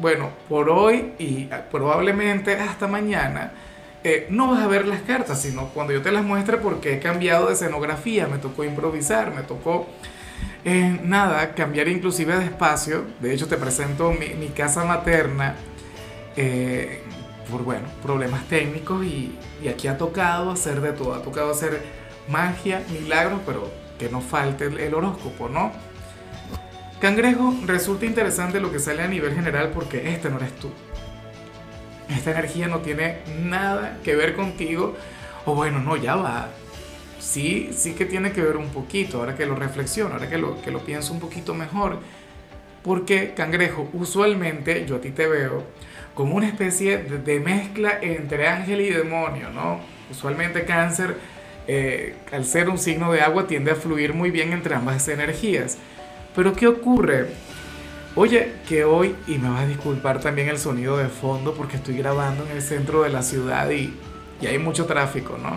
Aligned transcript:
bueno, 0.00 0.30
por 0.48 0.70
hoy 0.70 1.12
y 1.18 1.48
ah, 1.52 1.62
probablemente 1.70 2.54
hasta 2.54 2.86
mañana, 2.86 3.52
eh, 4.02 4.26
no 4.30 4.50
vas 4.50 4.62
a 4.62 4.66
ver 4.66 4.86
las 4.86 5.02
cartas, 5.02 5.42
sino 5.42 5.68
cuando 5.68 5.92
yo 5.92 6.00
te 6.00 6.10
las 6.10 6.24
muestre 6.24 6.56
porque 6.56 6.94
he 6.94 6.98
cambiado 7.00 7.46
de 7.48 7.52
escenografía, 7.52 8.26
me 8.26 8.38
tocó 8.38 8.64
improvisar, 8.64 9.34
me 9.34 9.42
tocó, 9.42 9.86
eh, 10.64 10.98
nada, 11.04 11.54
cambiar 11.54 11.88
inclusive 11.88 12.36
de 12.38 12.46
espacio. 12.46 13.04
De 13.20 13.34
hecho, 13.34 13.46
te 13.46 13.56
presento 13.56 14.12
mi, 14.12 14.48
casa 14.48 14.84
materna 14.84 15.56
eh, 16.36 17.02
por, 17.50 17.62
bueno, 17.62 17.86
problemas 18.02 18.48
técnicos 18.48 19.04
y, 19.04 19.38
aquí 19.68 19.86
ha 19.88 19.98
tocado 19.98 20.50
hacer 20.50 20.80
de 20.80 20.92
todo, 20.92 21.14
ha 21.14 21.22
tocado 21.22 21.50
hacer 21.50 21.82
magia, 22.28 22.82
milagros, 22.90 23.40
pero 23.44 23.70
que 23.98 24.08
no 24.08 24.22
falte 24.22 24.64
el 24.64 24.94
horóscopo, 24.94 25.50
¿no? 25.50 25.89
Cangrejo, 27.00 27.54
resulta 27.64 28.04
interesante 28.04 28.60
lo 28.60 28.70
que 28.70 28.78
sale 28.78 29.02
a 29.02 29.08
nivel 29.08 29.34
general 29.34 29.70
porque 29.72 30.12
este 30.12 30.28
no 30.28 30.36
eres 30.36 30.54
tú. 30.56 30.70
Esta 32.10 32.32
energía 32.32 32.68
no 32.68 32.80
tiene 32.80 33.18
nada 33.42 33.98
que 34.04 34.14
ver 34.14 34.34
contigo. 34.34 34.96
O 35.46 35.54
bueno, 35.54 35.80
no, 35.80 35.96
ya 35.96 36.16
va. 36.16 36.50
Sí, 37.18 37.70
sí 37.72 37.94
que 37.94 38.04
tiene 38.04 38.32
que 38.32 38.42
ver 38.42 38.58
un 38.58 38.68
poquito, 38.68 39.18
ahora 39.18 39.34
que 39.34 39.46
lo 39.46 39.54
reflexiono, 39.54 40.14
ahora 40.14 40.28
que 40.28 40.36
lo, 40.36 40.60
que 40.60 40.70
lo 40.70 40.80
pienso 40.80 41.14
un 41.14 41.20
poquito 41.20 41.54
mejor. 41.54 42.00
Porque, 42.82 43.32
cangrejo, 43.34 43.88
usualmente 43.94 44.84
yo 44.86 44.96
a 44.96 45.00
ti 45.00 45.10
te 45.10 45.26
veo 45.26 45.64
como 46.14 46.34
una 46.34 46.48
especie 46.48 46.98
de, 46.98 47.40
mezcla 47.40 47.98
entre 48.02 48.46
ángel 48.46 48.82
y 48.82 48.90
demonio, 48.90 49.50
¿no? 49.50 49.80
Usualmente 50.10 50.64
cáncer, 50.64 51.16
eh, 51.66 52.14
al 52.32 52.44
ser 52.44 52.68
un 52.68 52.78
signo 52.78 53.10
de 53.12 53.22
agua, 53.22 53.46
tiende 53.46 53.70
a 53.70 53.74
fluir 53.74 54.12
muy 54.12 54.30
bien 54.30 54.52
entre 54.52 54.74
ambas 54.74 55.08
energías. 55.08 55.78
Pero 56.34 56.52
¿qué 56.52 56.66
ocurre? 56.66 57.28
Oye, 58.14 58.52
que 58.68 58.84
hoy, 58.84 59.14
y 59.26 59.38
me 59.38 59.48
vas 59.48 59.62
a 59.62 59.66
disculpar 59.66 60.20
también 60.20 60.48
el 60.48 60.58
sonido 60.58 60.96
de 60.96 61.08
fondo 61.08 61.54
porque 61.54 61.76
estoy 61.76 61.96
grabando 61.96 62.44
en 62.44 62.52
el 62.52 62.62
centro 62.62 63.02
de 63.02 63.10
la 63.10 63.22
ciudad 63.22 63.70
y, 63.70 63.96
y 64.40 64.46
hay 64.46 64.58
mucho 64.58 64.86
tráfico, 64.86 65.38
¿no? 65.38 65.56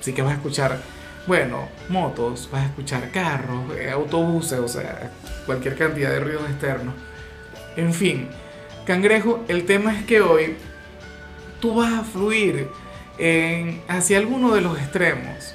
Así 0.00 0.12
que 0.12 0.22
vas 0.22 0.32
a 0.32 0.36
escuchar, 0.36 0.78
bueno, 1.26 1.68
motos, 1.88 2.48
vas 2.50 2.62
a 2.62 2.66
escuchar 2.66 3.10
carros, 3.10 3.76
eh, 3.76 3.90
autobuses, 3.90 4.58
o 4.58 4.68
sea, 4.68 5.12
cualquier 5.44 5.76
cantidad 5.76 6.10
de 6.10 6.20
ruidos 6.20 6.48
externos. 6.48 6.94
En 7.76 7.92
fin, 7.92 8.28
cangrejo, 8.86 9.44
el 9.48 9.64
tema 9.66 9.94
es 9.96 10.04
que 10.04 10.22
hoy 10.22 10.56
tú 11.60 11.74
vas 11.76 11.92
a 11.92 12.04
fluir 12.04 12.68
hacia 13.88 14.16
alguno 14.16 14.54
de 14.54 14.62
los 14.62 14.78
extremos 14.78 15.54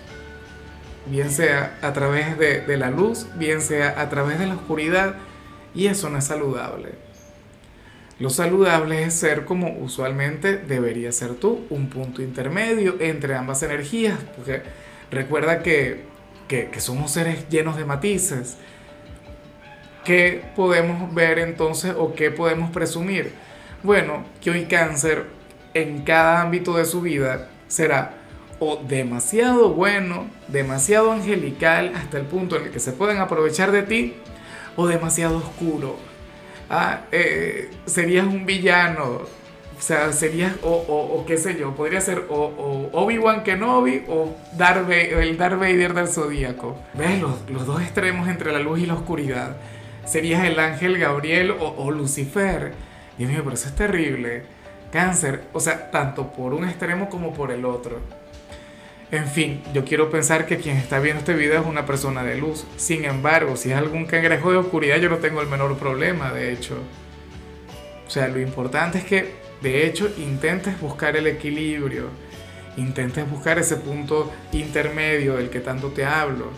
bien 1.07 1.31
sea 1.31 1.77
a 1.81 1.93
través 1.93 2.37
de, 2.37 2.77
la 2.77 2.89
luz, 2.89 3.27
bien 3.35 3.61
sea 3.61 3.99
a 4.01 4.09
través 4.09 4.39
de 4.39 4.47
la 4.47 4.55
oscuridad, 4.55 5.15
y 5.73 5.87
eso 5.87 6.09
no 6.09 6.17
es 6.17 6.25
saludable. 6.25 6.93
Lo 8.17 8.29
saludable 8.29 9.03
es 9.03 9.13
ser 9.13 9.43
como 9.43 9.77
usualmente 9.79 10.57
debería 10.57 11.11
ser 11.11 11.35
tú, 11.35 11.65
un 11.69 11.89
punto 11.89 12.21
intermedio 12.21 12.95
entre 12.99 13.35
ambas 13.35 13.61
energías, 13.63 14.17
porque 14.35 14.61
recuerda 15.11 15.61
que, 15.61 16.03
que, 16.47 16.69
que 16.69 16.79
somos 16.79 17.11
seres 17.11 17.49
llenos 17.49 17.75
de 17.75 17.85
matices. 17.85 18.57
¿Qué 20.05 20.43
podemos 20.55 21.13
ver 21.13 21.39
entonces 21.39 21.93
o 21.97 22.13
qué 22.13 22.31
podemos 22.31 22.71
presumir? 22.71 23.33
Bueno, 23.83 24.23
que 24.41 24.51
hoy 24.51 24.65
cáncer 24.65 25.25
en 25.73 26.03
cada 26.03 26.41
ámbito 26.41 26.77
de 26.77 26.85
su 26.85 27.01
vida 27.01 27.49
será 27.67 28.13
o 28.59 28.77
demasiado 28.77 29.69
bueno, 29.69 30.27
demasiado 30.47 31.11
angelical 31.11 31.93
hasta 31.95 32.17
el 32.17 32.25
punto 32.25 32.57
en 32.57 32.65
el 32.65 32.71
que 32.71 32.79
se 32.79 32.91
pueden 32.91 33.17
aprovechar 33.17 33.71
de 33.71 33.83
ti, 33.83 34.13
o 34.75 34.87
demasiado 34.87 35.37
oscuro. 35.37 35.97
Ah, 36.69 37.01
eh, 37.11 37.69
serías 37.85 38.25
un 38.25 38.45
villano, 38.45 39.21
o 39.77 39.81
sea, 39.81 40.11
serías, 40.13 40.53
o, 40.63 41.23
qué 41.27 41.37
sé 41.37 41.57
yo, 41.57 41.75
podría 41.75 42.01
ser 42.01 42.25
o, 42.29 42.89
Obi-Wan 42.93 43.43
Kenobi 43.43 44.03
o 44.07 44.35
el 44.57 45.37
Darth 45.37 45.59
Vader 45.59 45.93
del 45.93 46.07
Zodíaco. 46.07 46.77
¿Ves 46.93 47.21
los, 47.21 47.49
los, 47.49 47.65
dos 47.65 47.81
extremos 47.81 48.27
entre 48.29 48.51
la 48.51 48.59
luz 48.59 48.79
y 48.79 48.85
la 48.85 48.95
oscuridad? 48.95 49.57
Serías 50.05 50.45
el 50.45 50.59
ángel 50.59 50.97
Gabriel 50.97 51.53
o, 51.59 51.91
Lucifer. 51.91 52.73
Dios 53.17 53.29
mío, 53.29 53.41
pero 53.43 53.55
eso 53.55 53.67
es 53.67 53.75
terrible. 53.75 54.43
Cáncer, 54.91 55.43
o 55.51 55.59
sea, 55.59 55.91
tanto 55.91 56.31
por 56.31 56.53
un 56.53 56.63
extremo 56.63 57.09
como 57.09 57.33
por 57.33 57.51
el 57.51 57.65
otro. 57.65 57.99
En 59.11 59.27
fin, 59.27 59.61
yo 59.71 59.85
quiero 59.85 60.09
pensar 60.09 60.47
que 60.47 60.57
quien 60.57 60.77
está 60.77 60.99
viendo 60.99 61.19
este 61.19 61.35
video 61.35 61.61
es 61.61 61.67
una 61.67 61.85
persona 61.85 62.23
de 62.23 62.37
luz. 62.37 62.65
Sin 62.75 63.05
embargo, 63.05 63.55
si 63.55 63.71
es 63.71 63.77
algún 63.77 64.05
cangrejo 64.05 64.51
de 64.51 64.57
oscuridad, 64.57 64.97
yo 64.97 65.09
no 65.09 65.17
tengo 65.17 65.41
el 65.41 65.47
menor 65.47 65.77
problema, 65.77 66.31
de 66.31 66.51
hecho. 66.51 66.75
O 68.07 68.09
sea, 68.09 68.27
lo 68.27 68.39
importante 68.39 68.97
es 68.97 69.03
que, 69.05 69.35
de 69.61 69.85
hecho, 69.85 70.09
intentes 70.17 70.79
buscar 70.81 71.15
el 71.15 71.27
equilibrio. 71.27 72.09
Intentes 72.77 73.29
buscar 73.29 73.59
ese 73.59 73.77
punto 73.77 74.33
intermedio 74.51 75.35
del 75.35 75.49
que 75.49 75.59
tanto 75.59 75.89
te 75.89 76.03
hablo. 76.03 76.49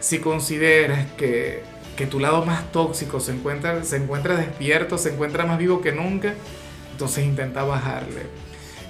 Si 0.00 0.18
consideras 0.18 1.06
que, 1.16 1.62
que 1.96 2.06
tu 2.06 2.20
lado 2.20 2.44
más 2.44 2.70
tóxico 2.72 3.20
se 3.20 3.32
encuentra, 3.32 3.82
se 3.84 3.96
encuentra 3.96 4.36
despierto, 4.36 4.98
se 4.98 5.14
encuentra 5.14 5.46
más 5.46 5.58
vivo 5.58 5.80
que 5.80 5.92
nunca, 5.92 6.34
entonces 6.92 7.24
intenta 7.24 7.64
bajarle 7.64 8.43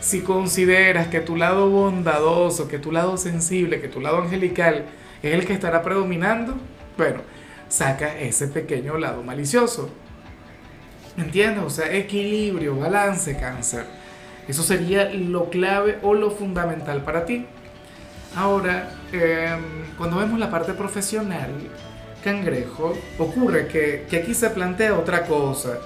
si 0.05 0.21
consideras 0.21 1.09
que 1.09 1.21
tu 1.21 1.35
lado 1.35 1.71
bondadoso, 1.71 2.69
que 2.69 2.79
tu 2.79 2.93
lado 2.93 3.17
sensible, 3.17 3.81
que 3.81 3.89
tu 3.89 4.03
lado 4.03 4.21
angelical 4.21 4.85
es 5.23 5.33
el 5.33 5.47
que 5.47 5.55
estará 5.55 5.83
predominando, 5.83 6.57
bueno, 6.99 7.23
saca 7.69 8.19
ese 8.19 8.49
pequeño 8.49 8.99
lado 8.99 9.23
malicioso. 9.23 9.89
¿Entiendes? 11.17 11.65
O 11.65 11.71
sea, 11.71 11.91
equilibrio, 11.91 12.77
balance, 12.77 13.35
cáncer. 13.39 13.87
Eso 14.47 14.63
sería 14.63 15.09
lo 15.09 15.49
clave 15.49 15.99
o 16.03 16.13
lo 16.13 16.31
fundamental 16.31 17.03
para 17.03 17.25
ti. 17.25 17.47
Ahora, 18.37 18.91
em, 19.11 19.87
cuando 19.97 20.19
vemos 20.19 20.39
la 20.39 20.51
parte 20.51 20.75
profesional, 20.75 21.51
cangrejo, 22.23 22.93
ocurre 23.19 23.69
que, 23.69 24.05
que 24.11 24.19
aquí 24.19 24.35
se 24.35 24.51
plantea 24.51 24.99
otra 24.99 25.25
cosa. 25.25 25.79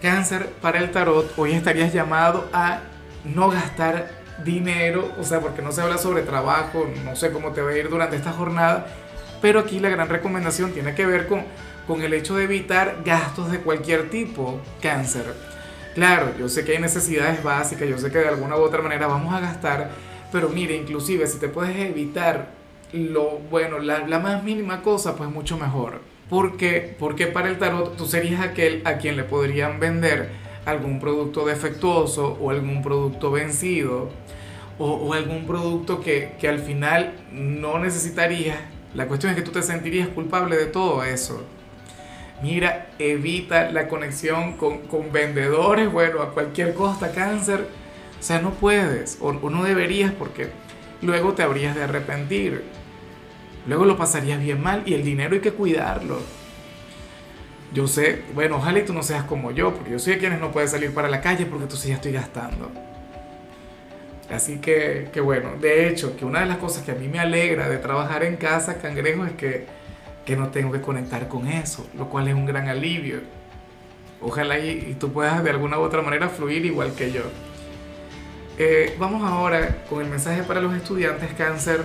Cáncer, 0.00 0.54
para 0.62 0.78
el 0.78 0.90
tarot, 0.90 1.34
hoy 1.36 1.52
estarías 1.52 1.92
llamado 1.92 2.48
a 2.54 2.80
no 3.24 3.50
gastar 3.50 4.10
dinero, 4.44 5.12
o 5.18 5.24
sea, 5.24 5.40
porque 5.40 5.62
no 5.62 5.72
se 5.72 5.82
habla 5.82 5.98
sobre 5.98 6.22
trabajo, 6.22 6.88
no 7.04 7.16
sé 7.16 7.30
cómo 7.32 7.52
te 7.52 7.60
va 7.60 7.70
a 7.70 7.76
ir 7.76 7.88
durante 7.88 8.16
esta 8.16 8.32
jornada, 8.32 8.86
pero 9.40 9.60
aquí 9.60 9.80
la 9.80 9.88
gran 9.88 10.08
recomendación 10.08 10.72
tiene 10.72 10.94
que 10.94 11.06
ver 11.06 11.26
con, 11.26 11.42
con 11.86 12.02
el 12.02 12.14
hecho 12.14 12.36
de 12.36 12.44
evitar 12.44 13.02
gastos 13.04 13.50
de 13.50 13.58
cualquier 13.58 14.10
tipo, 14.10 14.60
cáncer. 14.80 15.34
Claro, 15.94 16.32
yo 16.38 16.48
sé 16.48 16.64
que 16.64 16.72
hay 16.72 16.78
necesidades 16.78 17.42
básicas, 17.42 17.88
yo 17.88 17.98
sé 17.98 18.10
que 18.10 18.18
de 18.18 18.28
alguna 18.28 18.56
u 18.56 18.60
otra 18.60 18.82
manera 18.82 19.06
vamos 19.06 19.34
a 19.34 19.40
gastar, 19.40 19.90
pero 20.30 20.48
mire, 20.48 20.76
inclusive 20.76 21.26
si 21.26 21.38
te 21.38 21.48
puedes 21.48 21.76
evitar 21.76 22.50
lo 22.92 23.38
bueno, 23.50 23.78
la, 23.78 24.06
la 24.06 24.18
más 24.18 24.44
mínima 24.44 24.82
cosa, 24.82 25.16
pues 25.16 25.28
mucho 25.30 25.58
mejor. 25.58 26.00
¿Por 26.30 26.56
qué? 26.56 26.94
Porque 26.98 27.26
para 27.26 27.48
el 27.48 27.58
tarot 27.58 27.96
tú 27.96 28.06
serías 28.06 28.40
aquel 28.40 28.82
a 28.84 28.98
quien 28.98 29.16
le 29.16 29.24
podrían 29.24 29.80
vender 29.80 30.30
algún 30.70 31.00
producto 31.00 31.46
defectuoso 31.46 32.38
o 32.40 32.50
algún 32.50 32.82
producto 32.82 33.30
vencido 33.30 34.10
o, 34.78 35.12
algún 35.12 35.44
producto 35.44 36.00
que, 36.00 36.34
que, 36.38 36.48
al 36.48 36.60
final 36.60 37.12
no 37.32 37.78
necesitarías. 37.80 38.58
La 38.94 39.08
cuestión 39.08 39.30
es 39.30 39.36
que 39.36 39.42
tú 39.42 39.50
te 39.50 39.62
sentirías 39.62 40.08
culpable 40.08 40.56
de 40.56 40.66
todo 40.66 41.02
eso. 41.02 41.42
Mira, 42.42 42.86
evita 43.00 43.72
la 43.72 43.88
conexión 43.88 44.52
con, 44.52 44.78
con 44.82 45.10
vendedores, 45.10 45.90
bueno, 45.90 46.22
a 46.22 46.32
cualquier 46.32 46.74
costa, 46.74 47.10
cáncer. 47.10 47.66
O 48.20 48.22
sea, 48.22 48.40
no 48.40 48.50
puedes 48.52 49.18
o, 49.20 49.28
o 49.30 49.50
no 49.50 49.64
deberías 49.64 50.12
porque 50.12 50.48
luego 51.02 51.32
te 51.32 51.42
habrías 51.42 51.74
de 51.74 51.82
arrepentir. 51.82 52.62
Luego 53.66 53.84
lo 53.84 53.96
pasarías 53.96 54.40
bien 54.40 54.62
mal 54.62 54.84
y 54.86 54.94
el 54.94 55.04
dinero 55.04 55.34
hay 55.34 55.40
que 55.40 55.52
cuidarlo. 55.52 56.20
Yo 57.72 57.86
sé, 57.86 58.22
bueno, 58.34 58.56
ojalá 58.56 58.78
y 58.78 58.84
tú 58.84 58.94
no 58.94 59.02
seas 59.02 59.24
como 59.24 59.50
yo, 59.50 59.74
porque 59.74 59.90
yo 59.90 59.98
soy 59.98 60.14
de 60.14 60.18
quienes 60.18 60.40
no 60.40 60.52
pueden 60.52 60.68
salir 60.68 60.92
para 60.94 61.08
la 61.08 61.20
calle 61.20 61.44
porque 61.46 61.74
sí 61.76 61.88
ya 61.88 61.96
estoy 61.96 62.12
gastando. 62.12 62.70
Así 64.30 64.58
que, 64.58 65.08
que, 65.12 65.20
bueno, 65.20 65.52
de 65.60 65.88
hecho, 65.88 66.16
que 66.16 66.24
una 66.24 66.40
de 66.40 66.46
las 66.46 66.58
cosas 66.58 66.82
que 66.82 66.92
a 66.92 66.94
mí 66.94 67.08
me 67.08 67.18
alegra 67.18 67.68
de 67.68 67.78
trabajar 67.78 68.24
en 68.24 68.36
casa, 68.36 68.78
cangrejo, 68.78 69.24
es 69.24 69.32
que, 69.32 69.66
que 70.26 70.36
no 70.36 70.48
tengo 70.48 70.70
que 70.72 70.80
conectar 70.80 71.28
con 71.28 71.46
eso, 71.46 71.86
lo 71.94 72.08
cual 72.08 72.28
es 72.28 72.34
un 72.34 72.44
gran 72.44 72.68
alivio. 72.68 73.20
Ojalá 74.20 74.58
y, 74.58 74.96
tú 74.98 75.12
puedas 75.12 75.42
de 75.44 75.50
alguna 75.50 75.78
u 75.78 75.82
otra 75.82 76.02
manera 76.02 76.28
fluir 76.28 76.64
igual 76.66 76.92
que 76.94 77.12
yo. 77.12 77.22
Eh, 78.58 78.96
vamos 78.98 79.22
ahora 79.22 79.84
con 79.88 80.02
el 80.02 80.10
mensaje 80.10 80.42
para 80.42 80.60
los 80.60 80.74
estudiantes 80.74 81.32
cáncer. 81.34 81.84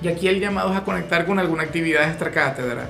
Y 0.00 0.08
aquí 0.08 0.28
el 0.28 0.40
llamado 0.40 0.72
a 0.72 0.84
conectar 0.84 1.26
con 1.26 1.38
alguna 1.38 1.64
actividad 1.64 2.08
extracátedra. 2.08 2.88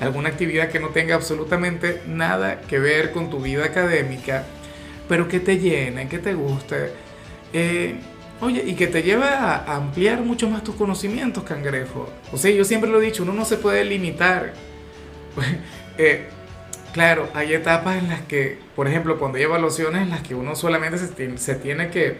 Alguna 0.00 0.28
actividad 0.28 0.70
que 0.70 0.80
no 0.80 0.88
tenga 0.88 1.14
absolutamente 1.14 2.02
nada 2.06 2.60
que 2.62 2.78
ver 2.78 3.12
con 3.12 3.30
tu 3.30 3.40
vida 3.40 3.64
académica, 3.64 4.44
pero 5.08 5.28
que 5.28 5.40
te 5.40 5.58
llene, 5.58 6.08
que 6.08 6.18
te 6.18 6.34
guste. 6.34 6.90
Eh, 7.52 7.96
oye, 8.40 8.62
y 8.66 8.74
que 8.74 8.86
te 8.86 9.02
lleve 9.02 9.26
a 9.26 9.64
ampliar 9.74 10.20
mucho 10.20 10.48
más 10.48 10.64
tus 10.64 10.74
conocimientos, 10.74 11.44
cangrejo. 11.44 12.08
O 12.32 12.36
sea, 12.36 12.50
yo 12.50 12.64
siempre 12.64 12.90
lo 12.90 13.00
he 13.00 13.04
dicho, 13.04 13.22
uno 13.22 13.32
no 13.32 13.44
se 13.44 13.56
puede 13.56 13.84
limitar. 13.84 14.52
eh, 15.98 16.28
Claro, 16.94 17.28
hay 17.34 17.52
etapas 17.52 17.98
en 17.98 18.08
las 18.08 18.20
que, 18.20 18.56
por 18.76 18.86
ejemplo, 18.86 19.18
cuando 19.18 19.36
hay 19.36 19.42
evaluaciones 19.42 20.02
en 20.02 20.10
las 20.10 20.20
que 20.22 20.36
uno 20.36 20.54
solamente 20.54 20.96
se 20.96 21.54
tiene, 21.56 21.90
que, 21.90 22.18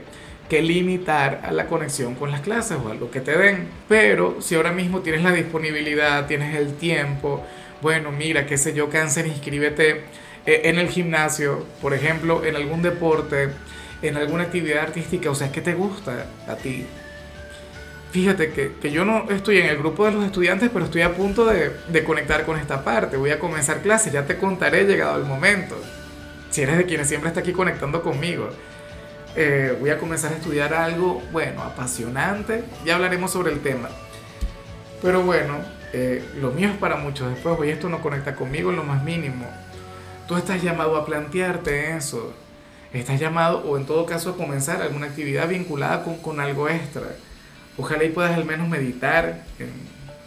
que, 0.49 0.63
limitar 0.63 1.43
a 1.45 1.53
la 1.53 1.69
conexión 1.69 2.17
con 2.17 2.33
las 2.33 2.41
clases 2.41 2.79
o 2.85 2.91
a 2.91 2.95
lo 2.95 3.09
que 3.09 3.21
te 3.21 3.39
den. 3.39 3.69
Pero 3.89 4.43
si 4.43 4.57
ahora 4.57 4.73
mismo 4.73 4.99
tienes 4.99 5.23
la 5.23 5.31
disponibilidad, 5.31 6.27
tienes 6.27 6.57
el 6.57 6.75
tiempo, 6.75 7.45
bueno, 7.81 8.13
mira, 8.13 8.47
qué 8.47 8.57
sé 8.59 8.75
yo, 8.75 8.89
cáncer, 8.89 9.27
inscríbete 9.27 10.05
eh, 10.47 10.63
en 10.65 10.79
el 10.79 10.89
gimnasio, 10.89 11.67
por 11.81 11.95
ejemplo, 11.95 12.45
en 12.45 12.57
algún 12.57 12.83
deporte, 12.83 13.51
en 14.03 14.17
alguna 14.17 14.45
actividad 14.45 14.83
artística, 14.83 15.31
o 15.31 15.35
sea, 15.35 15.51
¿qué 15.51 15.61
te 15.61 15.75
gusta 15.75 16.27
a 16.47 16.57
ti? 16.57 16.87
Fíjate 18.15 18.53
que, 18.53 18.93
yo 18.93 19.05
no 19.05 19.29
estoy 19.31 19.59
en 19.59 19.67
el 19.67 19.77
grupo 19.77 20.05
de 20.05 20.13
los 20.13 20.25
estudiantes, 20.25 20.71
pero 20.73 20.85
estoy 20.85 21.03
a 21.03 21.15
punto 21.15 21.47
de, 21.47 22.05
conectar 22.05 22.45
con 22.47 22.57
esta 22.57 22.85
parte. 22.85 23.17
Voy 23.17 23.31
a 23.31 23.41
comenzar 23.41 23.83
clases, 23.83 24.13
ya 24.13 24.25
te 24.25 24.37
contaré 24.37 24.85
llegado 24.85 25.19
el 25.19 25.25
momento. 25.25 25.75
Si 26.51 26.63
eres 26.63 26.77
de 26.77 26.85
quienes 26.85 27.09
siempre 27.09 27.27
está 27.27 27.41
aquí 27.41 27.53
conectando 27.53 28.03
conmigo. 28.03 28.51
Eh, 29.35 29.77
voy 29.81 29.91
a 29.91 29.99
comenzar 29.99 30.33
a 30.33 30.37
estudiar 30.37 30.75
algo, 30.75 31.25
bueno, 31.33 31.65
apasionante. 31.65 32.63
Ya 32.85 32.95
hablaremos 32.95 33.33
sobre 33.33 33.53
el 33.53 33.61
tema. 33.63 33.89
Pero 35.03 35.23
bueno, 35.23 35.59
eh, 35.97 36.25
lo 36.41 36.51
mío 36.51 36.71
es 36.71 36.77
para 36.77 36.97
muchos. 36.97 37.31
Después, 37.31 37.57
oye, 37.57 37.71
esto 37.71 37.89
no 37.89 38.03
conecta 38.03 38.35
conmigo 38.35 38.71
en 38.71 38.77
lo 38.77 38.83
más 38.83 39.05
mínimo. 39.05 39.47
Tú 40.27 40.37
estás 40.37 40.61
llamado 40.61 40.97
a 40.97 41.07
plantearte 41.07 41.97
eso. 41.97 42.35
Estás 42.93 43.21
llamado, 43.21 43.59
o 43.59 43.77
en 43.77 43.87
todo 43.87 44.05
caso, 44.05 44.31
a 44.31 44.37
comenzar 44.37 44.83
alguna 44.83 45.07
actividad 45.07 45.49
vinculada 45.49 46.03
con, 46.03 46.17
con 46.17 46.41
algo 46.41 46.69
extra 46.69 47.03
Ojalá 47.77 48.05
y 48.05 48.09
puedas 48.09 48.37
al 48.37 48.45
menos 48.45 48.69
meditar 48.69 49.45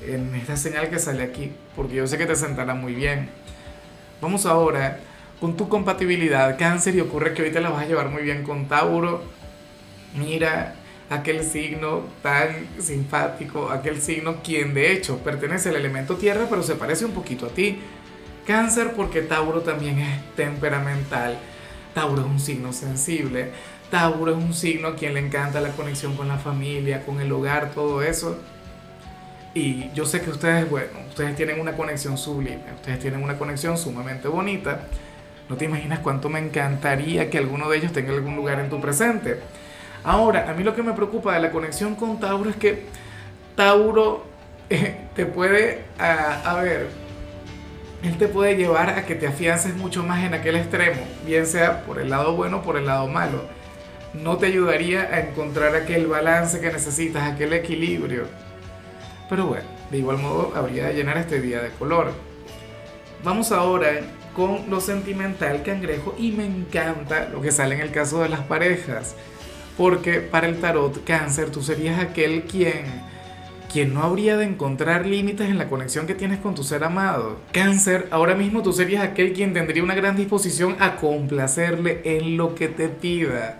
en, 0.01 0.35
esta 0.35 0.55
señal 0.55 0.89
que 0.89 0.99
sale 0.99 1.23
aquí, 1.23 1.51
porque 1.75 1.95
yo 1.95 2.07
sé 2.07 2.17
que 2.17 2.25
te 2.25 2.35
sentará 2.37 2.73
muy 2.73 2.93
bien. 2.93 3.29
Vamos 4.21 4.45
ahora 4.45 4.99
con 5.41 5.57
tu 5.57 5.67
compatibilidad 5.67 6.57
cáncer 6.57 6.95
y 6.95 7.01
ocurre 7.01 7.33
que 7.33 7.49
te 7.49 7.59
la 7.59 7.69
vas 7.69 7.83
a 7.83 7.87
llevar 7.87 8.07
muy 8.09 8.23
bien 8.23 8.43
con 8.43 8.69
Tauro. 8.69 9.21
Mira 10.15 10.75
aquel 11.09 11.44
signo 11.44 12.04
tan 12.21 12.68
simpático, 12.80 13.69
aquel 13.69 14.01
signo 14.01 14.42
quien 14.44 14.74
de 14.74 14.92
hecho 14.92 15.19
pertenece 15.19 15.69
al 15.69 15.77
elemento 15.77 16.15
tierra 16.15 16.48
pero 16.50 16.63
se 16.63 16.75
parece 16.75 17.06
un 17.06 17.12
poquito 17.12 17.45
a 17.45 17.50
ti. 17.50 17.80
Cáncer 18.45 18.94
porque 18.94 19.21
Tauro 19.21 19.62
también 19.62 20.00
es 20.00 20.36
temperamental. 20.36 21.38
Tauro 21.94 22.21
es 22.21 22.27
un 22.27 22.39
signo 22.39 22.71
sensible. 22.71 23.51
Tauro 23.92 24.31
es 24.31 24.38
un 24.38 24.54
signo 24.54 24.89
a 24.89 24.95
quien 24.95 25.13
le 25.13 25.19
encanta 25.19 25.59
la 25.62 25.71
conexión 25.71 26.15
con 26.15 26.27
la 26.27 26.38
familia, 26.38 27.06
con 27.06 27.19
el 27.19 27.31
hogar, 27.31 27.71
todo 27.71 28.01
eso. 28.01 28.38
Y 29.53 29.89
yo 29.94 30.06
sé 30.06 30.21
que 30.21 30.30
ustedes, 30.30 30.69
bueno, 30.69 30.92
ustedes 31.10 31.36
tienen 31.36 31.60
una 31.60 31.75
conexión 31.75 32.18
sublime, 32.18 32.63
ustedes 32.75 33.00
tienen 33.00 33.24
una 33.24 33.38
conexión 33.38 33.77
sumamente 33.77 34.27
bonita. 34.27 34.88
No 35.50 35.56
te 35.56 35.65
imaginas 35.65 36.00
cuánto 36.00 36.30
me 36.30 36.39
encantaría 36.39 37.30
que 37.30 37.38
alguno 37.38 37.69
de 37.69 37.77
ellos 37.77 37.92
tenga 37.92 38.13
algún 38.13 38.36
lugar 38.36 38.60
en 38.60 38.69
tu 38.69 38.80
presente. 38.80 39.39
Ahora, 40.03 40.49
a 40.49 40.53
mí 40.53 40.63
lo 40.63 40.75
que 40.75 40.83
me 40.83 40.94
preocupa 40.94 41.33
de 41.33 41.41
la 41.41 41.51
conexión 41.51 41.95
con 41.95 42.19
Tauro 42.19 42.49
es 42.49 42.55
que 42.55 42.85
Tauro 43.55 44.25
eh, 44.69 45.07
te 45.15 45.25
puede, 45.25 45.85
a 45.99 46.59
ver, 46.61 46.88
él 48.03 48.17
te 48.17 48.27
puede 48.27 48.55
llevar 48.55 48.89
a 48.89 49.05
que 49.05 49.15
te 49.15 49.27
afiances 49.27 49.75
mucho 49.75 50.03
más 50.03 50.23
en 50.23 50.33
aquel 50.33 50.55
extremo, 50.55 51.01
bien 51.25 51.45
sea 51.45 51.83
por 51.83 51.99
el 51.99 52.09
lado 52.09 52.35
bueno 52.35 52.57
o 52.57 52.61
por 52.61 52.77
el 52.77 52.85
lado 52.85 53.07
malo 53.07 53.57
no 54.13 54.38
te 54.38 54.47
ayudaría 54.47 55.03
a 55.03 55.19
encontrar 55.19 55.75
aquel 55.75 56.07
balance 56.07 56.59
que 56.59 56.71
necesitas, 56.71 57.23
aquel 57.23 57.53
equilibrio. 57.53 58.25
Pero 59.29 59.47
bueno, 59.47 59.65
de 59.91 59.97
igual 59.97 60.17
modo 60.17 60.53
habría 60.55 60.88
de 60.88 60.93
llenar 60.93 61.17
este 61.17 61.41
día 61.41 61.61
de 61.61 61.69
color. 61.71 62.11
Vamos 63.23 63.51
ahora 63.51 63.89
con 64.35 64.69
lo 64.69 64.79
sentimental 64.79 65.63
cangrejo 65.63 66.15
y 66.17 66.31
me 66.31 66.45
encanta 66.45 67.27
lo 67.29 67.41
que 67.41 67.51
sale 67.51 67.75
en 67.75 67.81
el 67.81 67.91
caso 67.91 68.21
de 68.21 68.29
las 68.29 68.41
parejas. 68.41 69.15
Porque 69.77 70.19
para 70.19 70.47
el 70.47 70.59
tarot 70.59 71.03
cáncer 71.03 71.50
tú 71.51 71.62
serías 71.62 72.00
aquel 72.00 72.44
quien 72.44 73.07
quien 73.71 73.94
no 73.94 74.01
habría 74.01 74.38
de 74.38 74.45
encontrar 74.45 75.06
límites 75.06 75.50
en 75.50 75.57
la 75.57 75.68
conexión 75.68 76.07
que 76.07 76.15
tienes 76.15 76.39
con 76.39 76.56
tu 76.56 76.63
ser 76.63 76.85
amado. 76.85 77.41
Cáncer, 77.51 78.07
ahora 78.12 78.33
mismo 78.33 78.63
tú 78.63 78.71
serías 78.71 79.03
aquel 79.03 79.33
quien 79.33 79.53
tendría 79.53 79.83
una 79.83 79.94
gran 79.94 80.15
disposición 80.15 80.77
a 80.79 80.95
complacerle 80.95 82.00
en 82.06 82.38
lo 82.38 82.56
que 82.56 82.69
te 82.69 82.88
pida 82.88 83.59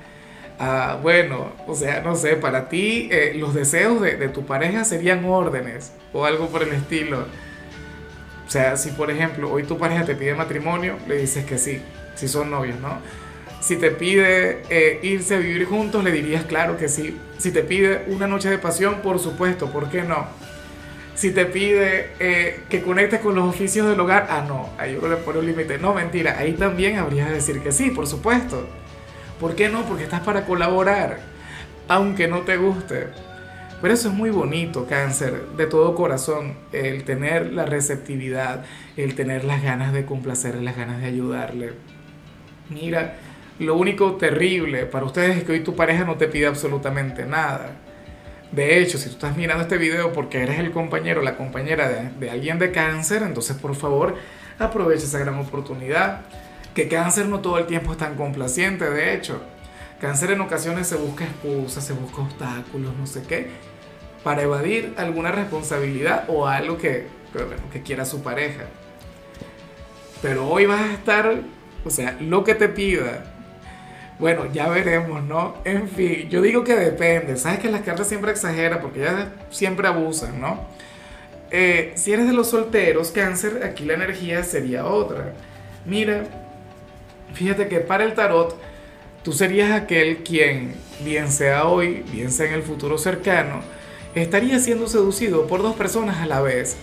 Ah, 0.60 0.98
bueno, 1.02 1.52
o 1.68 1.75
sea, 1.75 2.02
no 2.02 2.16
sé, 2.16 2.36
para 2.36 2.68
ti 2.68 3.10
eh, 3.12 3.34
los 3.36 3.54
deseos 3.54 4.02
de, 4.02 4.18
de, 4.18 4.28
tu 4.28 4.46
pareja 4.46 4.84
serían 4.86 5.24
órdenes 5.25 5.92
o 6.14 6.25
algo 6.25 6.48
por 6.48 6.64
el 6.64 6.74
estilo. 6.74 7.25
O 8.48 8.50
sea, 8.50 8.75
si 8.75 8.90
por 8.92 9.12
ejemplo 9.12 9.52
hoy 9.52 9.64
tu 9.64 9.78
pareja 9.78 10.06
te 10.06 10.16
pide 10.16 10.34
matrimonio, 10.34 10.98
le 11.08 11.18
dices 11.18 11.46
que 11.46 11.60
sí, 11.60 11.81
si 12.16 12.28
son 12.28 12.50
novios, 12.50 12.80
¿no? 12.80 12.98
Si 13.59 13.75
te 13.77 13.92
pide 13.92 14.62
eh, 14.69 15.00
irse 15.01 15.36
a 15.36 15.39
vivir 15.39 15.65
juntos, 15.65 16.04
le 16.04 16.12
dirías 16.12 16.45
claro 16.45 16.77
que 16.77 16.88
sí. 16.88 17.18
Si 17.38 17.51
te 17.51 17.63
pide 17.63 18.06
una 18.07 18.27
noche 18.27 18.50
de 18.50 18.57
pasión, 18.57 19.01
por 19.01 19.19
supuesto, 19.19 19.69
¿por 19.69 19.89
qué 19.89 20.04
no? 20.04 20.27
Si 21.15 21.31
te 21.31 21.45
pide 21.45 22.12
eh, 22.19 22.62
que 22.69 22.81
conectes 22.81 23.19
con 23.19 23.33
los 23.33 23.50
oficios 23.50 23.89
del 23.89 24.00
hogar, 24.00 24.27
ah, 24.30 24.45
no, 24.48 24.69
ahí 24.77 24.94
yo 24.94 25.07
le 25.07 25.15
pone 25.18 25.39
un 25.39 25.48
límite. 25.48 25.80
No, 25.80 25.94
mentira, 25.94 26.38
ahí 26.38 26.54
también 26.54 27.00
habrías 27.00 27.27
de 27.30 27.36
decir 27.36 27.62
que 27.62 27.71
sí, 27.71 27.89
por 27.89 28.06
supuesto. 28.06 28.68
¿Por 29.39 29.56
qué 29.56 29.69
no? 29.69 29.83
Porque 29.86 30.04
estás 30.04 30.21
para 30.21 30.45
colaborar, 30.45 31.19
aunque 31.88 32.27
no 32.27 32.42
te 32.42 32.57
guste. 32.57 33.07
Pero 33.81 33.94
eso 33.94 34.09
es 34.09 34.13
muy 34.13 34.31
bonito, 34.31 34.88
cáncer, 34.88 35.50
de 35.56 35.68
todo 35.68 35.94
corazón, 35.94 36.56
el 36.71 37.04
tener 37.04 37.54
la 37.54 37.65
receptividad, 37.65 38.63
el 38.95 39.13
tener 39.13 39.44
las 39.44 39.62
ganas 39.62 39.94
de 39.94 40.06
complacerle, 40.06 40.63
las 40.63 40.75
ganas 40.75 41.00
de 41.00 41.07
ayudarle. 41.07 41.74
Mira, 42.69 43.18
lo 43.59 43.75
único 43.75 44.13
terrible 44.13 44.86
para 44.86 45.06
ustedes 45.06 45.38
es 45.38 45.44
que 45.44 45.54
hoy 45.54 45.59
tu 45.62 45.75
pareja 45.75 46.04
no 46.04 46.15
te 46.15 46.28
pide 46.28 46.47
absolutamente 46.47 47.26
nada. 47.26 47.71
De 48.52 48.80
hecho, 48.80 48.97
si 48.97 49.06
tú 49.09 49.16
estás 49.16 49.35
mirando 49.35 49.64
este 49.64 49.78
video 49.78 50.14
porque 50.14 50.42
eres 50.42 50.59
el 50.59 50.71
compañero 50.71 51.21
o 51.21 51.23
la 51.23 51.35
compañera 51.35 51.90
de, 51.90 52.30
alguien 52.30 52.59
de 52.59 52.71
cáncer, 52.71 53.23
entonces 53.23 53.57
por 53.57 53.76
favor 53.76 54.16
aprovecha 54.57 55.04
esa 55.04 55.19
gran 55.19 55.37
oportunidad 55.37 56.21
que 56.73 56.87
cáncer 56.87 57.28
no 57.28 57.40
todo 57.40 57.57
el 57.57 57.66
tiempo 57.66 57.92
es 57.92 57.97
tan 57.97 58.16
complaciente, 58.16 58.90
de 58.90 59.16
hecho. 59.16 59.42
Cáncer 59.99 60.31
en 60.31 60.42
ocasiones 60.42 60.87
se 60.87 60.95
busca 60.95 61.26
excusas, 61.26 61.83
se 61.83 61.94
busca 61.94 62.21
obstáculos, 62.21 62.95
no 62.95 63.07
sé 63.07 63.23
qué, 63.23 63.47
para 64.23 64.44
evadir 64.44 64.94
alguna 64.95 65.31
responsabilidad 65.31 66.26
o 66.28 66.47
algo 66.47 66.78
que, 66.78 67.07
que 67.73 67.81
quiera 67.81 68.06
su 68.06 68.21
pareja. 68.21 68.66
Pero 70.21 70.47
hoy 70.47 70.68
vas 70.68 70.81
a 70.81 70.94
estar, 70.94 71.42
o 71.83 71.90
sea, 71.90 72.16
lo 72.19 72.44
que 72.44 72.54
te 72.54 72.69
pida. 72.69 73.37
Bueno, 74.19 74.52
ya 74.52 74.68
veremos, 74.69 75.24
¿no? 75.24 75.56
En 75.64 75.88
fin, 75.88 76.28
yo 76.30 76.42
digo 76.42 76.64
que 76.64 76.76
depende. 76.76 77.38
Sabes 77.38 77.59
que 77.59 77.69
las 77.69 77.81
cartas 77.81 78.07
siempre 78.07 78.31
exageran 78.31 78.81
porque 78.81 79.02
ellas 79.02 79.28
siempre 79.52 79.88
abusan, 79.88 80.42
¿no? 80.42 80.66
Eh, 81.52 81.94
si 81.95 82.12
eres 82.14 82.28
de 82.28 82.33
los 82.33 82.50
solteros, 82.50 83.12
cáncer, 83.12 83.62
aquí 83.64 83.86
la 83.86 83.94
energía 83.94 84.44
sería 84.44 84.86
otra. 84.86 85.33
Mira, 85.86 86.26
Fíjate 87.33 87.68
que 87.68 87.80
para 87.80 88.04
el 88.04 88.14
tarot, 88.14 88.56
tú 89.24 89.31
serías 89.31 89.71
aquel 89.71 90.24
quien, 90.24 90.74
bien 91.04 91.31
sea 91.31 91.68
hoy, 91.68 92.04
bien 92.12 92.31
sea 92.31 92.47
en 92.47 92.54
el 92.54 92.64
futuro 92.64 92.97
cercano, 92.97 93.62
estaría 94.16 94.57
siendo 94.59 94.88
seducido 94.88 95.45
por 95.45 95.62
dos 95.62 95.76
personas 95.76 96.18
a 96.18 96.26
la 96.26 96.42
vez, 96.42 96.78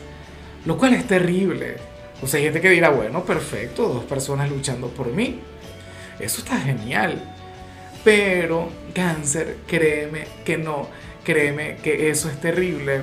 lo 0.65 0.79
cual 0.79 0.95
es 0.95 1.07
terrible. 1.07 1.77
O 2.23 2.27
sea, 2.27 2.39
hay 2.39 2.45
gente 2.45 2.61
que 2.61 2.71
dirá, 2.71 2.91
bueno, 2.91 3.25
perfecto, 3.25 3.89
dos 3.89 4.05
personas 4.05 4.49
luchando 4.51 4.89
por 4.89 5.09
mí. 5.09 5.41
Eso 6.19 6.41
está 6.41 6.59
genial. 6.59 7.21
Pero, 8.05 8.69
cáncer, 8.95 9.57
créeme 9.67 10.27
que 10.45 10.59
no, 10.59 10.89
créeme 11.25 11.77
que 11.83 12.11
eso 12.11 12.29
es 12.29 12.41
terrible. 12.41 13.03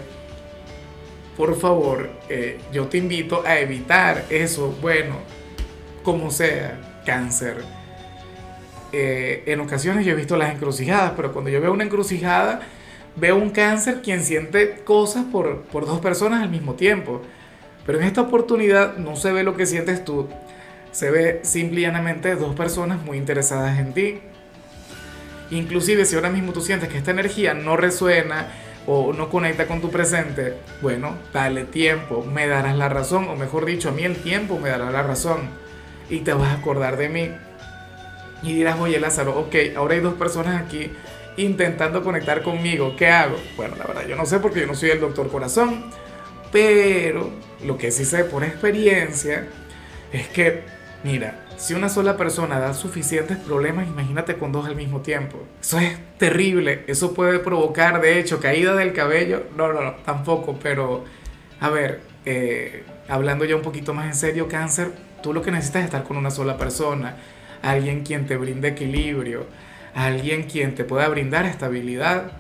Por 1.35 1.59
favor, 1.59 2.09
eh, 2.29 2.59
yo 2.71 2.87
te 2.87 2.97
invito 2.99 3.43
a 3.45 3.59
evitar 3.59 4.25
eso, 4.29 4.77
bueno, 4.81 5.15
como 6.03 6.29
sea 6.29 7.01
cáncer. 7.05 7.57
Eh, 8.91 9.43
en 9.47 9.59
ocasiones 9.61 10.05
yo 10.05 10.11
he 10.11 10.15
visto 10.15 10.37
las 10.37 10.53
encrucijadas, 10.53 11.13
pero 11.15 11.31
cuando 11.31 11.49
yo 11.49 11.61
veo 11.61 11.71
una 11.71 11.85
encrucijada, 11.85 12.61
veo 13.15 13.37
un 13.37 13.49
cáncer 13.49 14.01
quien 14.01 14.23
siente 14.23 14.81
cosas 14.83 15.25
por, 15.31 15.61
por 15.63 15.85
dos 15.85 15.99
personas 15.99 16.43
al 16.43 16.49
mismo 16.49 16.75
tiempo. 16.75 17.21
Pero 17.85 17.99
en 17.99 18.05
esta 18.05 18.21
oportunidad 18.21 18.97
no 18.97 19.15
se 19.15 19.31
ve 19.31 19.43
lo 19.43 19.57
que 19.57 19.65
sientes 19.65 20.05
tú, 20.05 20.29
se 20.91 21.12
ve 21.12 21.39
simple 21.43 21.81
y 21.81 21.83
llanamente 21.83 22.36
dos 22.36 22.55
personas 22.55 23.01
muy 23.03 23.17
interesadas 23.17 23.79
en 23.79 23.93
ti. 23.93 24.19
Inclusive 25.51 26.05
si 26.05 26.15
ahora 26.15 26.29
mismo 26.29 26.53
tú 26.53 26.62
sientes 26.62 26.89
que 26.89 26.98
esta 26.98 27.12
energía 27.12 27.53
no 27.53 27.75
resuena 27.77 28.48
o 28.88 29.13
no 29.13 29.29
conecta 29.29 29.67
con 29.67 29.81
tu 29.81 29.91
presente, 29.91 30.55
bueno, 30.81 31.15
dale 31.33 31.65
tiempo, 31.65 32.24
me 32.24 32.48
darás 32.48 32.75
la 32.75 32.89
razón, 32.89 33.27
o 33.27 33.36
mejor 33.36 33.65
dicho, 33.65 33.89
a 33.89 33.91
mí 33.91 34.03
el 34.03 34.15
tiempo 34.15 34.60
me 34.60 34.69
dará 34.69 34.89
la 34.89 35.03
razón 35.03 35.50
y 36.10 36.19
te 36.19 36.33
vas 36.33 36.50
a 36.50 36.53
acordar 36.53 36.98
de 36.98 37.10
mí. 37.10 37.31
Y 38.43 38.53
dirás, 38.53 38.79
oye 38.79 39.00
Lázaro, 39.00 39.38
ok, 39.38 39.55
ahora 39.75 39.93
hay 39.93 40.00
dos 40.00 40.15
personas 40.15 40.62
aquí 40.62 40.91
intentando 41.38 42.03
conectar 42.03 42.41
conmigo, 42.41 42.95
¿qué 42.98 43.07
hago? 43.07 43.38
Bueno, 43.55 43.75
la 43.77 43.86
verdad 43.86 44.07
yo 44.07 44.15
no 44.15 44.25
sé 44.25 44.39
porque 44.39 44.62
yo 44.62 44.67
no 44.67 44.75
soy 44.75 44.89
el 44.89 45.00
doctor 45.00 45.29
corazón, 45.29 45.86
pero 46.51 47.29
lo 47.63 47.77
que 47.77 47.91
sí 47.91 48.03
sé 48.03 48.24
por 48.25 48.43
experiencia 48.43 49.48
es 50.12 50.27
que, 50.29 50.63
mira, 51.03 51.46
si 51.58 51.74
una 51.74 51.89
sola 51.89 52.17
persona 52.17 52.60
da 52.60 52.74
suficientes 52.74 53.38
problemas, 53.38 53.88
imagínate 53.88 54.38
con 54.38 54.51
dos 54.51 54.65
al 54.65 54.75
mismo 54.75 55.01
tiempo. 55.01 55.38
Eso 55.62 55.79
es 55.79 55.98
terrible, 56.17 56.84
eso 56.88 57.13
puede 57.13 57.39
provocar, 57.39 58.01
de 58.01 58.20
hecho, 58.20 58.39
caída 58.39 58.75
del 58.75 58.93
cabello, 58.93 59.46
no, 59.55 59.72
no, 59.72 59.81
no, 59.81 59.93
tampoco, 60.05 60.58
pero, 60.62 61.05
a 61.60 61.70
ver, 61.70 62.01
eh, 62.25 62.84
hablando 63.08 63.46
ya 63.46 63.55
un 63.55 63.62
poquito 63.62 63.93
más 63.93 64.05
en 64.05 64.15
serio, 64.15 64.48
cáncer, 64.48 64.91
tú 65.22 65.34
lo 65.34 65.41
que 65.41 65.51
necesitas 65.51 65.81
es 65.81 65.86
estar 65.86 66.03
con 66.03 66.17
una 66.17 66.31
sola 66.31 66.58
persona, 66.58 67.15
alguien 67.62 68.03
quien 68.03 68.25
te 68.25 68.38
brinde 68.38 68.70
equilibrio, 68.70 69.46
alguien 69.93 70.43
quien 70.43 70.75
te 70.75 70.84
pueda 70.84 71.08
brindar 71.10 71.46
estabilidad 71.46 72.31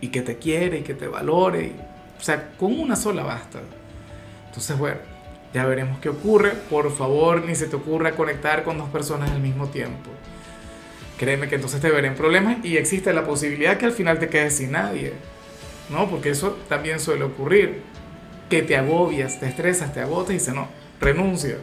y 0.00 0.08
que 0.08 0.22
te 0.22 0.36
quiere 0.36 0.78
y 0.78 0.82
que 0.82 0.94
te 0.94 1.06
valore. 1.06 1.72
O 2.18 2.22
sea, 2.22 2.50
con 2.58 2.78
una 2.78 2.96
sola 2.96 3.22
basta. 3.22 3.60
Entonces, 4.46 4.76
bueno, 4.76 4.98
ya 5.52 5.66
veremos 5.66 5.98
qué 6.00 6.08
ocurre. 6.08 6.50
Por 6.68 6.94
favor, 6.94 7.44
ni 7.44 7.54
se 7.54 7.66
te 7.66 7.76
ocurra 7.76 8.12
conectar 8.12 8.64
con 8.64 8.78
dos 8.78 8.88
personas 8.88 9.30
al 9.30 9.40
mismo 9.40 9.68
tiempo. 9.68 10.10
Créeme 11.18 11.48
que 11.48 11.56
entonces 11.56 11.80
te 11.80 11.90
veré 11.90 12.08
en 12.08 12.14
problemas 12.14 12.64
y 12.64 12.76
existe 12.76 13.12
la 13.12 13.24
posibilidad 13.24 13.76
que 13.76 13.86
al 13.86 13.92
final 13.92 14.18
te 14.18 14.28
quedes 14.28 14.56
sin 14.56 14.72
nadie. 14.72 15.12
¿No? 15.90 16.08
Porque 16.08 16.30
eso 16.30 16.56
también 16.68 17.00
suele 17.00 17.24
ocurrir. 17.24 17.82
Que 18.48 18.62
te 18.62 18.76
agobias, 18.76 19.38
te 19.38 19.46
estresas, 19.46 19.92
te 19.92 20.00
agotas 20.00 20.30
y 20.30 20.34
dices, 20.34 20.54
no, 20.54 20.68
renuncia. 21.00 21.56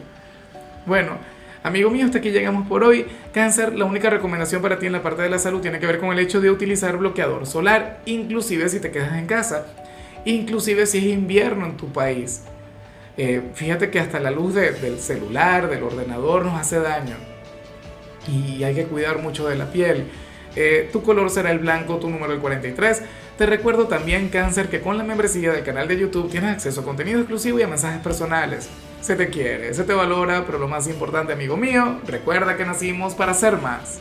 Bueno, 0.86 1.17
Amigo 1.63 1.89
mío, 1.89 2.06
hasta 2.06 2.20
aquí 2.20 2.32
llegamos 2.32 2.65
por 2.65 2.84
hoy. 2.86 3.06
Cáncer, 3.34 3.75
la 3.75 3.84
única 3.84 4.10
recomendación 4.10 4.62
para 4.62 4.79
ti 4.79 4.86
en 4.86 4.94
la 4.94 5.03
parte 5.03 5.24
de 5.24 5.29
la 5.29 5.38
salud 5.38 5.60
tiene 5.60 5.79
que 5.79 5.86
ver 5.86 6.00
con 6.00 6.13
el 6.13 6.20
hecho 6.20 6.39
de 6.39 6.50
utilizar 6.50 6.96
bloqueador 6.96 7.46
solar, 7.46 8.00
inclusive 8.06 8.70
si 8.70 8.79
te 8.79 8.89
quedas 8.89 9.17
en 9.17 9.25
casa, 9.25 9.65
inclusive 10.24 10.86
si 10.86 11.00
es 11.00 11.03
invierno 11.03 11.65
en 11.65 11.75
tu 11.75 11.91
país. 11.91 12.44
Eh, 13.17 13.41
fíjate 13.53 13.89
que 13.89 14.00
hasta 14.00 14.19
la 14.19 14.31
luz 14.31 14.53
del 14.53 15.00
celular, 15.00 15.69
del 15.69 15.83
ordenador 15.83 16.45
nos 16.45 16.59
hace 16.59 16.79
daño 16.79 17.15
y 18.27 18.63
hay 18.63 18.75
que 18.75 18.86
cuidar 18.86 19.19
mucho 19.19 19.47
de 19.47 19.55
la 19.55 19.71
piel. 19.71 20.05
Eh, 20.55 20.89
tu 20.91 21.03
color 21.03 21.29
será 21.29 21.51
el 21.51 21.59
blanco, 21.59 21.97
tu 21.97 22.09
número 22.09 22.33
el 22.33 22.39
43. 22.39 23.03
Te 23.38 23.45
recuerdo 23.45 23.88
también, 23.88 24.29
Cáncer, 24.29 24.69
que 24.69 24.81
con 24.81 24.97
la 24.97 25.03
membresía 25.03 25.51
del 25.51 25.63
canal 25.63 25.88
de 25.88 25.97
YouTube 25.97 26.29
tienes 26.29 26.51
acceso 26.51 26.81
a 26.81 26.83
contenido 26.83 27.19
exclusivo 27.19 27.59
y 27.59 27.63
a 27.63 27.67
mensajes 27.67 28.01
personales. 28.01 28.69
Se 29.01 29.15
te 29.15 29.29
quiere, 29.29 29.74
se 29.74 29.83
te 29.83 29.93
valora, 29.93 30.45
pero 30.45 30.57
lo 30.57 30.67
más 30.67 30.88
importante, 30.88 31.33
amigo 31.33 31.57
mío, 31.57 32.00
recuerda 32.05 32.57
que 32.57 32.65
nacimos 32.65 33.13
para 33.13 33.33
ser 33.33 33.57
más. 33.57 34.00